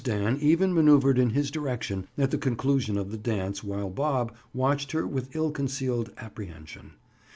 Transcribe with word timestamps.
Dan 0.03 0.39
even 0.41 0.73
maneuvered 0.73 1.19
in 1.19 1.29
his 1.29 1.51
direction 1.51 2.07
at 2.17 2.31
the 2.31 2.37
conclusion 2.39 2.97
of 2.97 3.11
the 3.11 3.19
dance 3.19 3.63
while 3.63 3.91
Bob 3.91 4.33
watched 4.51 4.93
her 4.93 5.05
with 5.05 5.35
ill 5.35 5.51
concealed 5.51 6.09
apprehension. 6.17 6.93